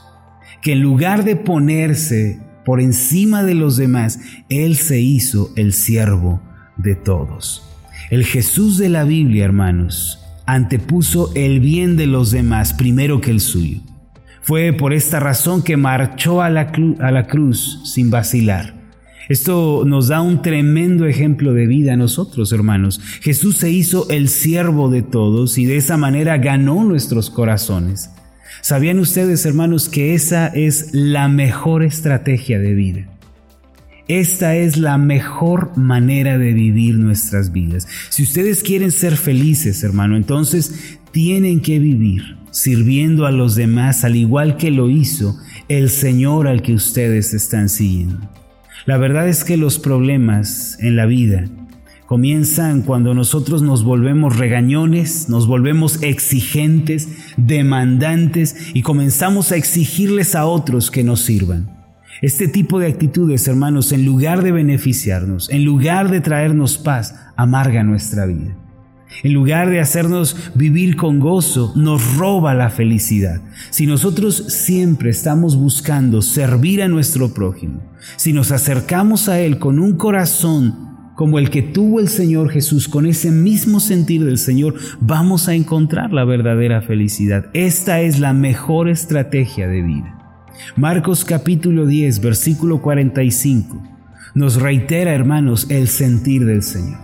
Que 0.62 0.72
en 0.72 0.80
lugar 0.80 1.24
de 1.24 1.36
ponerse 1.36 2.40
por 2.64 2.80
encima 2.80 3.42
de 3.42 3.54
los 3.54 3.76
demás, 3.76 4.20
Él 4.48 4.76
se 4.76 5.00
hizo 5.00 5.50
el 5.56 5.72
siervo 5.72 6.42
de 6.76 6.94
todos. 6.94 7.64
El 8.10 8.24
Jesús 8.24 8.78
de 8.78 8.88
la 8.88 9.04
Biblia, 9.04 9.44
hermanos, 9.44 10.27
antepuso 10.48 11.30
el 11.34 11.60
bien 11.60 11.98
de 11.98 12.06
los 12.06 12.30
demás 12.30 12.72
primero 12.72 13.20
que 13.20 13.30
el 13.30 13.40
suyo. 13.40 13.80
Fue 14.40 14.72
por 14.72 14.94
esta 14.94 15.20
razón 15.20 15.62
que 15.62 15.76
marchó 15.76 16.40
a 16.40 16.48
la, 16.48 17.26
cruz 17.26 17.82
sin 17.84 18.08
vacilar. 18.08 18.72
Esto 19.28 19.82
nos 19.84 20.08
da 20.08 20.22
un 20.22 20.40
tremendo 20.40 21.04
ejemplo 21.04 21.52
de 21.52 21.66
vida 21.66 21.92
a 21.92 21.96
nosotros, 21.98 22.50
hermanos. 22.52 22.98
Jesús 23.20 23.58
se 23.58 23.70
hizo 23.70 24.08
el 24.08 24.30
siervo 24.30 24.88
de 24.88 25.02
todos 25.02 25.58
y 25.58 25.66
de 25.66 25.76
esa 25.76 25.98
manera 25.98 26.38
ganó 26.38 26.82
nuestros 26.82 27.28
corazones. 27.28 28.10
¿Sabían 28.62 29.00
ustedes, 29.00 29.44
hermanos, 29.44 29.90
que 29.90 30.14
esa 30.14 30.46
es 30.46 30.94
la 30.94 31.28
mejor 31.28 31.82
estrategia 31.82 32.58
de 32.58 32.72
vida? 32.72 33.17
Esta 34.08 34.56
es 34.56 34.78
la 34.78 34.96
mejor 34.96 35.76
manera 35.76 36.38
de 36.38 36.54
vivir 36.54 36.94
nuestras 36.94 37.52
vidas. 37.52 37.86
Si 38.08 38.22
ustedes 38.22 38.62
quieren 38.62 38.90
ser 38.90 39.18
felices, 39.18 39.84
hermano, 39.84 40.16
entonces 40.16 40.98
tienen 41.12 41.60
que 41.60 41.78
vivir 41.78 42.38
sirviendo 42.50 43.26
a 43.26 43.30
los 43.32 43.54
demás 43.54 44.04
al 44.04 44.16
igual 44.16 44.56
que 44.56 44.70
lo 44.70 44.88
hizo 44.88 45.38
el 45.68 45.90
Señor 45.90 46.48
al 46.48 46.62
que 46.62 46.72
ustedes 46.72 47.34
están 47.34 47.68
siguiendo. 47.68 48.18
La 48.86 48.96
verdad 48.96 49.28
es 49.28 49.44
que 49.44 49.58
los 49.58 49.78
problemas 49.78 50.78
en 50.80 50.96
la 50.96 51.04
vida 51.04 51.44
comienzan 52.06 52.80
cuando 52.80 53.12
nosotros 53.12 53.60
nos 53.60 53.84
volvemos 53.84 54.38
regañones, 54.38 55.28
nos 55.28 55.46
volvemos 55.46 56.02
exigentes, 56.02 57.08
demandantes 57.36 58.56
y 58.72 58.80
comenzamos 58.80 59.52
a 59.52 59.56
exigirles 59.56 60.34
a 60.34 60.46
otros 60.46 60.90
que 60.90 61.04
nos 61.04 61.20
sirvan. 61.20 61.77
Este 62.20 62.48
tipo 62.48 62.80
de 62.80 62.88
actitudes, 62.88 63.46
hermanos, 63.46 63.92
en 63.92 64.04
lugar 64.04 64.42
de 64.42 64.50
beneficiarnos, 64.50 65.48
en 65.50 65.64
lugar 65.64 66.10
de 66.10 66.20
traernos 66.20 66.76
paz, 66.76 67.14
amarga 67.36 67.84
nuestra 67.84 68.26
vida. 68.26 68.56
En 69.22 69.32
lugar 69.32 69.70
de 69.70 69.80
hacernos 69.80 70.50
vivir 70.54 70.96
con 70.96 71.20
gozo, 71.20 71.72
nos 71.76 72.16
roba 72.16 72.54
la 72.54 72.70
felicidad. 72.70 73.40
Si 73.70 73.86
nosotros 73.86 74.44
siempre 74.48 75.10
estamos 75.10 75.56
buscando 75.56 76.20
servir 76.20 76.82
a 76.82 76.88
nuestro 76.88 77.32
prójimo, 77.32 77.82
si 78.16 78.32
nos 78.32 78.50
acercamos 78.50 79.28
a 79.28 79.40
Él 79.40 79.58
con 79.58 79.78
un 79.78 79.96
corazón 79.96 80.88
como 81.14 81.38
el 81.38 81.50
que 81.50 81.62
tuvo 81.62 82.00
el 82.00 82.08
Señor 82.08 82.50
Jesús, 82.50 82.88
con 82.88 83.06
ese 83.06 83.30
mismo 83.30 83.80
sentir 83.80 84.24
del 84.24 84.38
Señor, 84.38 84.74
vamos 85.00 85.48
a 85.48 85.54
encontrar 85.54 86.12
la 86.12 86.24
verdadera 86.24 86.82
felicidad. 86.82 87.46
Esta 87.54 88.00
es 88.00 88.18
la 88.18 88.32
mejor 88.32 88.88
estrategia 88.88 89.68
de 89.68 89.82
vida. 89.82 90.17
Marcos 90.76 91.24
capítulo 91.24 91.86
10, 91.86 92.20
versículo 92.20 92.80
45, 92.80 93.82
nos 94.34 94.60
reitera, 94.60 95.12
hermanos, 95.12 95.66
el 95.70 95.88
sentir 95.88 96.44
del 96.44 96.62
Señor. 96.62 96.98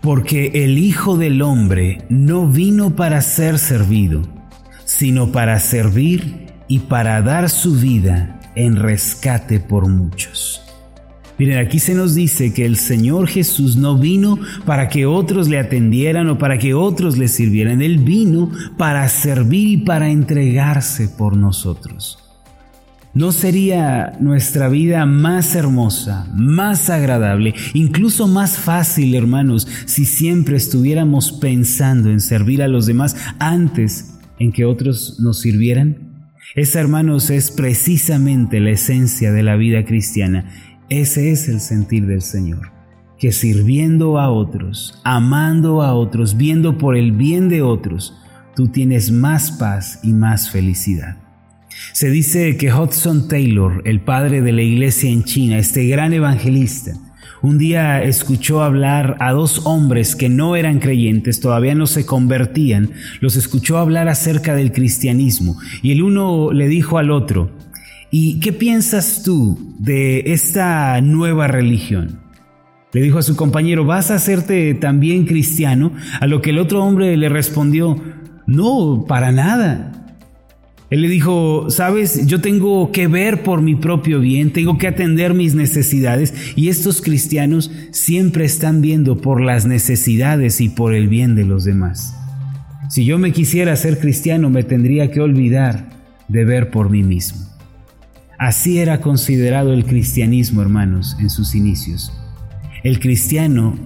Porque 0.00 0.64
el 0.64 0.78
Hijo 0.78 1.16
del 1.16 1.42
Hombre 1.42 2.04
no 2.08 2.46
vino 2.46 2.94
para 2.94 3.20
ser 3.20 3.58
servido, 3.58 4.22
sino 4.84 5.32
para 5.32 5.58
servir 5.58 6.46
y 6.68 6.80
para 6.80 7.20
dar 7.22 7.50
su 7.50 7.74
vida 7.74 8.40
en 8.54 8.76
rescate 8.76 9.60
por 9.60 9.88
muchos. 9.88 10.67
Miren, 11.38 11.58
aquí 11.58 11.78
se 11.78 11.94
nos 11.94 12.16
dice 12.16 12.52
que 12.52 12.66
el 12.66 12.76
Señor 12.76 13.28
Jesús 13.28 13.76
no 13.76 13.96
vino 13.96 14.40
para 14.66 14.88
que 14.88 15.06
otros 15.06 15.48
le 15.48 15.58
atendieran 15.58 16.28
o 16.28 16.36
para 16.36 16.58
que 16.58 16.74
otros 16.74 17.16
le 17.16 17.28
sirvieran. 17.28 17.80
Él 17.80 17.98
vino 17.98 18.50
para 18.76 19.08
servir 19.08 19.68
y 19.68 19.76
para 19.78 20.10
entregarse 20.10 21.08
por 21.08 21.36
nosotros. 21.36 22.18
¿No 23.14 23.30
sería 23.30 24.16
nuestra 24.20 24.68
vida 24.68 25.06
más 25.06 25.54
hermosa, 25.54 26.26
más 26.34 26.90
agradable, 26.90 27.54
incluso 27.72 28.26
más 28.26 28.58
fácil, 28.58 29.14
hermanos, 29.14 29.66
si 29.86 30.04
siempre 30.04 30.56
estuviéramos 30.56 31.32
pensando 31.32 32.10
en 32.10 32.20
servir 32.20 32.62
a 32.62 32.68
los 32.68 32.86
demás 32.86 33.16
antes 33.38 34.18
en 34.38 34.52
que 34.52 34.64
otros 34.64 35.18
nos 35.20 35.40
sirvieran? 35.40 36.08
Esa, 36.54 36.80
hermanos, 36.80 37.30
es 37.30 37.50
precisamente 37.50 38.60
la 38.60 38.70
esencia 38.70 39.32
de 39.32 39.42
la 39.42 39.56
vida 39.56 39.84
cristiana 39.84 40.67
ese 40.90 41.30
es 41.30 41.48
el 41.48 41.60
sentir 41.60 42.06
del 42.06 42.22
Señor, 42.22 42.72
que 43.18 43.32
sirviendo 43.32 44.18
a 44.18 44.30
otros, 44.30 45.00
amando 45.04 45.82
a 45.82 45.92
otros, 45.94 46.36
viendo 46.36 46.78
por 46.78 46.96
el 46.96 47.12
bien 47.12 47.50
de 47.50 47.60
otros, 47.60 48.16
tú 48.56 48.68
tienes 48.68 49.10
más 49.10 49.50
paz 49.52 50.00
y 50.02 50.12
más 50.12 50.50
felicidad. 50.50 51.18
Se 51.92 52.10
dice 52.10 52.56
que 52.56 52.72
Hudson 52.72 53.28
Taylor, 53.28 53.82
el 53.84 54.00
padre 54.00 54.40
de 54.40 54.52
la 54.52 54.62
iglesia 54.62 55.10
en 55.10 55.24
China, 55.24 55.58
este 55.58 55.86
gran 55.86 56.12
evangelista, 56.12 56.92
un 57.40 57.58
día 57.58 58.02
escuchó 58.02 58.62
hablar 58.62 59.16
a 59.20 59.30
dos 59.32 59.64
hombres 59.64 60.16
que 60.16 60.28
no 60.28 60.56
eran 60.56 60.80
creyentes, 60.80 61.38
todavía 61.40 61.74
no 61.74 61.86
se 61.86 62.04
convertían, 62.04 62.90
los 63.20 63.36
escuchó 63.36 63.78
hablar 63.78 64.08
acerca 64.08 64.56
del 64.56 64.72
cristianismo 64.72 65.56
y 65.82 65.92
el 65.92 66.02
uno 66.02 66.50
le 66.52 66.66
dijo 66.66 66.98
al 66.98 67.12
otro, 67.12 67.52
¿Y 68.10 68.40
qué 68.40 68.52
piensas 68.52 69.22
tú 69.22 69.74
de 69.78 70.32
esta 70.32 71.00
nueva 71.02 71.46
religión? 71.46 72.20
Le 72.92 73.02
dijo 73.02 73.18
a 73.18 73.22
su 73.22 73.36
compañero, 73.36 73.84
¿vas 73.84 74.10
a 74.10 74.14
hacerte 74.14 74.72
también 74.72 75.26
cristiano? 75.26 75.92
A 76.20 76.26
lo 76.26 76.40
que 76.40 76.50
el 76.50 76.58
otro 76.58 76.82
hombre 76.82 77.14
le 77.18 77.28
respondió, 77.28 78.02
no, 78.46 79.04
para 79.06 79.30
nada. 79.30 79.92
Él 80.88 81.02
le 81.02 81.08
dijo, 81.08 81.66
sabes, 81.68 82.26
yo 82.26 82.40
tengo 82.40 82.92
que 82.92 83.08
ver 83.08 83.42
por 83.42 83.60
mi 83.60 83.74
propio 83.74 84.20
bien, 84.20 84.54
tengo 84.54 84.78
que 84.78 84.88
atender 84.88 85.34
mis 85.34 85.54
necesidades 85.54 86.32
y 86.56 86.70
estos 86.70 87.02
cristianos 87.02 87.70
siempre 87.90 88.46
están 88.46 88.80
viendo 88.80 89.18
por 89.18 89.42
las 89.42 89.66
necesidades 89.66 90.62
y 90.62 90.70
por 90.70 90.94
el 90.94 91.08
bien 91.08 91.34
de 91.34 91.44
los 91.44 91.64
demás. 91.64 92.16
Si 92.88 93.04
yo 93.04 93.18
me 93.18 93.32
quisiera 93.32 93.76
ser 93.76 93.98
cristiano, 93.98 94.48
me 94.48 94.62
tendría 94.62 95.10
que 95.10 95.20
olvidar 95.20 95.90
de 96.28 96.46
ver 96.46 96.70
por 96.70 96.88
mí 96.88 97.02
mismo. 97.02 97.47
Así 98.38 98.78
era 98.78 99.00
considerado 99.00 99.72
el 99.72 99.84
cristianismo, 99.84 100.62
hermanos, 100.62 101.16
en 101.18 101.28
sus 101.28 101.56
inicios. 101.56 102.12
El 102.84 103.00
cristiano 103.00 103.76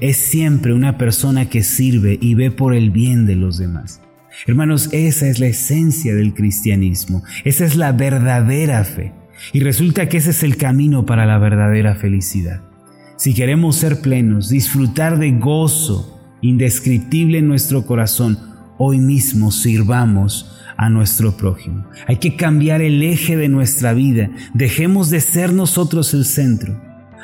es 0.00 0.16
siempre 0.16 0.72
una 0.72 0.98
persona 0.98 1.48
que 1.48 1.62
sirve 1.62 2.18
y 2.20 2.34
ve 2.34 2.50
por 2.50 2.74
el 2.74 2.90
bien 2.90 3.26
de 3.26 3.36
los 3.36 3.58
demás. 3.58 4.00
Hermanos, 4.46 4.88
esa 4.90 5.28
es 5.28 5.38
la 5.38 5.46
esencia 5.46 6.16
del 6.16 6.34
cristianismo, 6.34 7.22
esa 7.44 7.64
es 7.64 7.76
la 7.76 7.92
verdadera 7.92 8.82
fe. 8.82 9.12
Y 9.52 9.60
resulta 9.60 10.08
que 10.08 10.16
ese 10.16 10.30
es 10.30 10.42
el 10.42 10.56
camino 10.56 11.06
para 11.06 11.24
la 11.24 11.38
verdadera 11.38 11.94
felicidad. 11.94 12.60
Si 13.16 13.34
queremos 13.34 13.76
ser 13.76 14.00
plenos, 14.00 14.48
disfrutar 14.48 15.18
de 15.18 15.30
gozo 15.30 16.20
indescriptible 16.40 17.38
en 17.38 17.46
nuestro 17.46 17.86
corazón, 17.86 18.36
hoy 18.78 18.98
mismo 18.98 19.52
sirvamos 19.52 20.58
a 20.76 20.88
nuestro 20.88 21.36
prójimo. 21.36 21.86
Hay 22.06 22.16
que 22.16 22.36
cambiar 22.36 22.82
el 22.82 23.02
eje 23.02 23.36
de 23.36 23.48
nuestra 23.48 23.92
vida. 23.92 24.30
Dejemos 24.54 25.10
de 25.10 25.20
ser 25.20 25.52
nosotros 25.52 26.14
el 26.14 26.24
centro. 26.24 26.80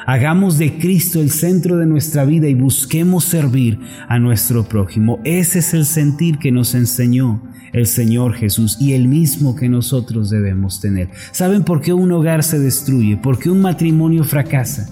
Hagamos 0.07 0.59
de 0.59 0.79
Cristo 0.79 1.21
el 1.21 1.31
centro 1.31 1.77
de 1.77 1.87
nuestra 1.87 2.25
vida 2.25 2.49
y 2.49 2.55
busquemos 2.55 3.25
servir 3.25 3.79
a 4.09 4.19
nuestro 4.19 4.65
prójimo. 4.65 5.21
Ese 5.25 5.59
es 5.59 5.75
el 5.75 5.85
sentir 5.85 6.39
que 6.39 6.53
nos 6.53 6.75
enseñó 6.75 7.43
el 7.73 7.87
Señor 7.87 8.35
Jesús 8.35 8.79
y 8.81 8.95
el 8.95 9.09
mismo 9.09 9.55
que 9.55 9.69
nosotros 9.69 10.31
debemos 10.31 10.81
tener. 10.81 11.11
¿Saben 11.33 11.65
por 11.65 11.83
qué 11.83 11.93
un 11.93 12.11
hogar 12.13 12.43
se 12.43 12.59
destruye? 12.59 13.17
¿Por 13.17 13.39
qué 13.39 13.51
un 13.51 13.61
matrimonio 13.61 14.25
fracasa? 14.25 14.89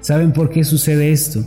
¿Saben 0.00 0.32
por 0.32 0.50
qué 0.50 0.64
sucede 0.64 1.12
esto? 1.12 1.44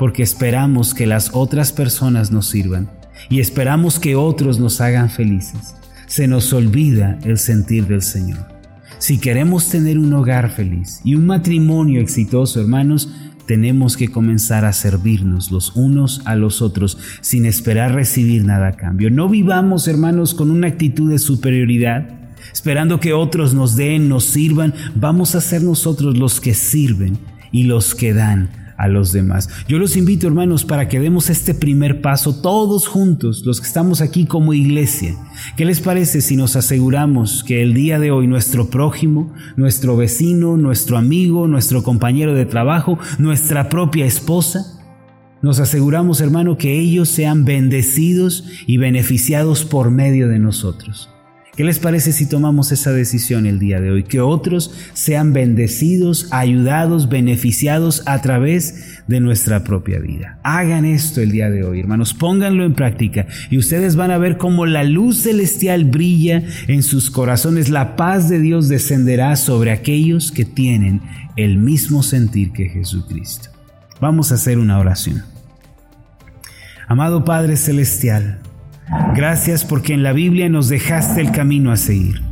porque 0.00 0.22
esperamos 0.22 0.94
que 0.94 1.06
las 1.06 1.32
otras 1.34 1.72
personas 1.72 2.30
nos 2.30 2.48
sirvan 2.48 2.88
y 3.28 3.40
esperamos 3.40 3.98
que 3.98 4.16
otros 4.16 4.58
nos 4.58 4.80
hagan 4.80 5.10
felices. 5.10 5.74
Se 6.06 6.26
nos 6.26 6.52
olvida 6.52 7.18
el 7.24 7.38
sentir 7.38 7.86
del 7.86 8.02
Señor. 8.02 8.46
Si 8.98 9.18
queremos 9.18 9.68
tener 9.68 9.98
un 9.98 10.12
hogar 10.12 10.50
feliz 10.50 11.00
y 11.04 11.14
un 11.14 11.26
matrimonio 11.26 12.00
exitoso, 12.00 12.60
hermanos, 12.60 13.08
tenemos 13.46 13.96
que 13.96 14.08
comenzar 14.08 14.64
a 14.64 14.72
servirnos 14.72 15.50
los 15.50 15.74
unos 15.74 16.22
a 16.24 16.36
los 16.36 16.62
otros 16.62 16.98
sin 17.20 17.46
esperar 17.46 17.94
recibir 17.94 18.44
nada 18.44 18.68
a 18.68 18.76
cambio. 18.76 19.10
No 19.10 19.28
vivamos, 19.28 19.88
hermanos, 19.88 20.34
con 20.34 20.50
una 20.50 20.68
actitud 20.68 21.10
de 21.10 21.18
superioridad, 21.18 22.08
esperando 22.52 23.00
que 23.00 23.12
otros 23.12 23.54
nos 23.54 23.74
den, 23.74 24.08
nos 24.08 24.24
sirvan. 24.24 24.74
Vamos 24.94 25.34
a 25.34 25.40
ser 25.40 25.62
nosotros 25.62 26.16
los 26.16 26.40
que 26.40 26.54
sirven 26.54 27.18
y 27.50 27.64
los 27.64 27.94
que 27.94 28.12
dan 28.12 28.59
a 28.80 28.88
los 28.88 29.12
demás. 29.12 29.50
Yo 29.68 29.78
los 29.78 29.94
invito, 29.94 30.26
hermanos, 30.26 30.64
para 30.64 30.88
que 30.88 30.98
demos 30.98 31.28
este 31.28 31.52
primer 31.52 32.00
paso 32.00 32.40
todos 32.40 32.88
juntos, 32.88 33.44
los 33.44 33.60
que 33.60 33.66
estamos 33.66 34.00
aquí 34.00 34.24
como 34.24 34.54
iglesia. 34.54 35.16
¿Qué 35.56 35.66
les 35.66 35.80
parece 35.80 36.22
si 36.22 36.34
nos 36.34 36.56
aseguramos 36.56 37.44
que 37.44 37.62
el 37.62 37.74
día 37.74 37.98
de 37.98 38.10
hoy 38.10 38.26
nuestro 38.26 38.70
prójimo, 38.70 39.34
nuestro 39.56 39.98
vecino, 39.98 40.56
nuestro 40.56 40.96
amigo, 40.96 41.46
nuestro 41.46 41.82
compañero 41.82 42.34
de 42.34 42.46
trabajo, 42.46 42.98
nuestra 43.18 43.68
propia 43.68 44.06
esposa, 44.06 44.64
nos 45.42 45.60
aseguramos, 45.60 46.22
hermano, 46.22 46.56
que 46.56 46.78
ellos 46.78 47.10
sean 47.10 47.44
bendecidos 47.44 48.44
y 48.66 48.78
beneficiados 48.78 49.64
por 49.64 49.90
medio 49.90 50.26
de 50.28 50.38
nosotros? 50.38 51.10
¿Qué 51.56 51.64
les 51.64 51.80
parece 51.80 52.12
si 52.12 52.26
tomamos 52.26 52.70
esa 52.70 52.92
decisión 52.92 53.44
el 53.44 53.58
día 53.58 53.80
de 53.80 53.90
hoy? 53.90 54.04
Que 54.04 54.20
otros 54.20 54.72
sean 54.92 55.32
bendecidos, 55.32 56.28
ayudados, 56.30 57.08
beneficiados 57.08 58.02
a 58.06 58.22
través 58.22 59.02
de 59.08 59.20
nuestra 59.20 59.64
propia 59.64 59.98
vida. 59.98 60.38
Hagan 60.44 60.84
esto 60.84 61.20
el 61.20 61.32
día 61.32 61.50
de 61.50 61.64
hoy, 61.64 61.80
hermanos, 61.80 62.14
pónganlo 62.14 62.64
en 62.64 62.74
práctica 62.74 63.26
y 63.50 63.58
ustedes 63.58 63.96
van 63.96 64.12
a 64.12 64.18
ver 64.18 64.38
cómo 64.38 64.64
la 64.64 64.84
luz 64.84 65.22
celestial 65.22 65.84
brilla 65.84 66.44
en 66.68 66.84
sus 66.84 67.10
corazones. 67.10 67.68
La 67.68 67.96
paz 67.96 68.28
de 68.28 68.38
Dios 68.38 68.68
descenderá 68.68 69.34
sobre 69.34 69.72
aquellos 69.72 70.30
que 70.30 70.44
tienen 70.44 71.02
el 71.36 71.58
mismo 71.58 72.04
sentir 72.04 72.52
que 72.52 72.68
Jesucristo. 72.68 73.50
Vamos 74.00 74.30
a 74.30 74.36
hacer 74.36 74.58
una 74.58 74.78
oración. 74.78 75.24
Amado 76.86 77.24
Padre 77.24 77.56
Celestial, 77.56 78.40
Gracias 79.14 79.64
porque 79.64 79.94
en 79.94 80.02
la 80.02 80.12
Biblia 80.12 80.48
nos 80.48 80.68
dejaste 80.68 81.20
el 81.20 81.30
camino 81.30 81.70
a 81.70 81.76
seguir. 81.76 82.22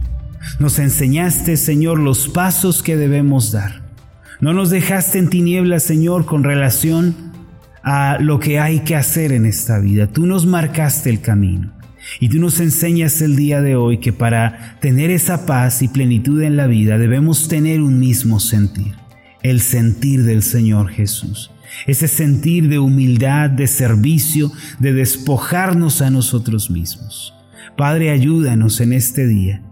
Nos 0.58 0.78
enseñaste, 0.78 1.56
Señor, 1.56 1.98
los 1.98 2.28
pasos 2.28 2.82
que 2.82 2.96
debemos 2.96 3.52
dar. 3.52 3.82
No 4.40 4.52
nos 4.52 4.70
dejaste 4.70 5.18
en 5.18 5.30
tinieblas, 5.30 5.84
Señor, 5.84 6.26
con 6.26 6.42
relación 6.44 7.14
a 7.82 8.18
lo 8.20 8.40
que 8.40 8.58
hay 8.58 8.80
que 8.80 8.96
hacer 8.96 9.32
en 9.32 9.46
esta 9.46 9.78
vida. 9.78 10.08
Tú 10.08 10.26
nos 10.26 10.46
marcaste 10.46 11.10
el 11.10 11.20
camino. 11.20 11.72
Y 12.20 12.28
tú 12.28 12.38
nos 12.38 12.58
enseñas 12.58 13.20
el 13.20 13.36
día 13.36 13.60
de 13.60 13.76
hoy 13.76 13.98
que 13.98 14.12
para 14.12 14.78
tener 14.80 15.10
esa 15.10 15.46
paz 15.46 15.82
y 15.82 15.88
plenitud 15.88 16.42
en 16.42 16.56
la 16.56 16.66
vida 16.66 16.96
debemos 16.96 17.48
tener 17.48 17.82
un 17.82 17.98
mismo 17.98 18.40
sentir, 18.40 18.94
el 19.42 19.60
sentir 19.60 20.24
del 20.24 20.42
Señor 20.42 20.88
Jesús 20.88 21.50
ese 21.86 22.08
sentir 22.08 22.68
de 22.68 22.78
humildad, 22.78 23.50
de 23.50 23.66
servicio, 23.66 24.52
de 24.78 24.92
despojarnos 24.92 26.02
a 26.02 26.10
nosotros 26.10 26.70
mismos. 26.70 27.34
Padre, 27.76 28.10
ayúdanos 28.10 28.80
en 28.80 28.92
este 28.92 29.26
día 29.26 29.62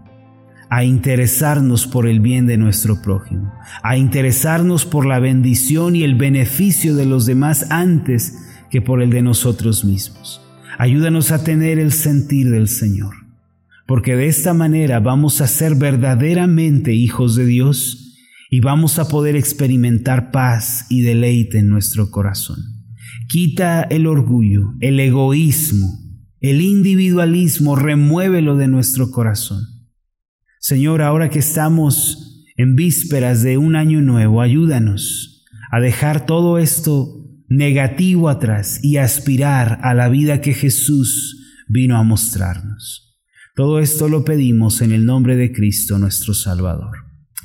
a 0.69 0.83
interesarnos 0.83 1.87
por 1.87 2.07
el 2.07 2.19
bien 2.19 2.45
de 2.45 2.57
nuestro 2.57 3.01
prójimo, 3.01 3.53
a 3.83 3.97
interesarnos 3.97 4.85
por 4.85 5.05
la 5.05 5.19
bendición 5.19 5.95
y 5.95 6.03
el 6.03 6.15
beneficio 6.15 6.95
de 6.95 7.05
los 7.05 7.25
demás 7.25 7.71
antes 7.71 8.37
que 8.69 8.81
por 8.81 9.01
el 9.01 9.09
de 9.09 9.21
nosotros 9.21 9.85
mismos. 9.85 10.41
Ayúdanos 10.77 11.31
a 11.31 11.43
tener 11.43 11.79
el 11.79 11.91
sentir 11.91 12.51
del 12.51 12.67
Señor, 12.67 13.15
porque 13.85 14.15
de 14.15 14.27
esta 14.27 14.53
manera 14.53 14.99
vamos 14.99 15.41
a 15.41 15.47
ser 15.47 15.75
verdaderamente 15.75 16.93
hijos 16.93 17.35
de 17.35 17.45
Dios 17.45 18.06
y 18.49 18.61
vamos 18.61 18.97
a 18.99 19.07
poder 19.07 19.35
experimentar 19.35 20.31
paz 20.31 20.85
y 20.89 21.01
deleite 21.01 21.59
en 21.59 21.69
nuestro 21.69 22.11
corazón. 22.11 22.57
Quita 23.27 23.81
el 23.83 24.07
orgullo, 24.07 24.73
el 24.79 24.99
egoísmo, 24.99 25.87
el 26.39 26.61
individualismo, 26.61 27.75
remuévelo 27.75 28.55
de 28.55 28.67
nuestro 28.67 29.11
corazón. 29.11 29.63
Señor, 30.59 31.01
ahora 31.01 31.29
que 31.29 31.39
estamos 31.39 32.45
en 32.55 32.75
vísperas 32.75 33.43
de 33.43 33.57
un 33.57 33.75
año 33.75 34.01
nuevo, 34.01 34.41
ayúdanos 34.41 35.45
a 35.71 35.79
dejar 35.79 36.25
todo 36.25 36.57
esto 36.57 37.13
negativo 37.49 38.29
atrás 38.29 38.79
y 38.81 38.97
aspirar 38.97 39.79
a 39.83 39.93
la 39.93 40.09
vida 40.09 40.41
que 40.41 40.53
Jesús 40.53 41.63
vino 41.67 41.97
a 41.97 42.03
mostrarnos. 42.03 43.17
Todo 43.55 43.79
esto 43.79 44.07
lo 44.07 44.23
pedimos 44.23 44.81
en 44.81 44.91
el 44.91 45.05
nombre 45.05 45.35
de 45.35 45.51
Cristo 45.51 45.97
nuestro 45.97 46.33
Salvador. 46.33 46.95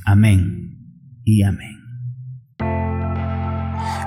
Amén 0.05 0.82
y 1.25 1.43
amén. 1.43 1.83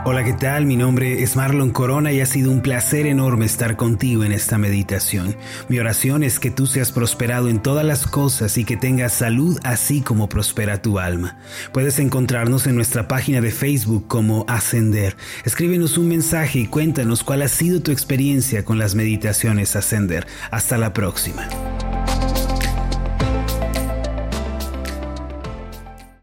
Hola, 0.08 0.23
¿qué 0.23 0.34
tal? 0.34 0.67
Mi 0.67 0.78
nombre 0.78 1.23
es 1.23 1.36
Marlon 1.36 1.71
Corona 1.71 2.12
y 2.12 2.21
ha 2.21 2.28
sido 2.28 2.51
un 2.51 2.62
placer 2.62 3.08
enorme 3.08 3.45
estar 3.45 3.75
contigo 3.75 4.23
en 4.23 4.34
esta 4.34 4.60
meditación. 4.60 5.36
Mi 5.67 5.80
oración 5.80 6.21
es 6.21 6.39
que 6.39 6.51
tú 6.51 6.67
seas 6.67 6.91
prosperado 6.91 7.49
en 7.49 7.60
todas 7.60 7.84
las 7.84 8.06
cosas 8.06 8.60
y 8.60 8.65
que 8.65 8.78
tengas 8.78 9.13
salud 9.13 9.58
así 9.63 10.01
como 10.01 10.30
prospera 10.30 10.80
tu 10.80 10.99
alma. 10.99 11.39
Puedes 11.73 11.97
encontrarnos 11.97 12.67
en 12.67 12.75
nuestra 12.75 13.08
página 13.08 13.41
de 13.41 13.49
Facebook 13.49 14.08
como 14.08 14.45
Ascender. 14.47 15.17
Escríbenos 15.43 15.97
un 15.97 16.08
mensaje 16.08 16.60
y 16.60 16.67
cuéntanos 16.67 17.23
cuál 17.23 17.41
ha 17.41 17.47
sido 17.47 17.82
tu 17.82 17.89
experiencia 17.89 18.63
con 18.63 18.78
las 18.78 18.93
meditaciones 18.93 19.75
Ascender. 19.75 20.28
Hasta 20.51 20.78
la 20.78 20.93
próxima. 20.93 21.49